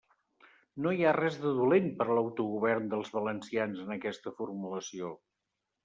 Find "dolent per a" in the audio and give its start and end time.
1.59-2.17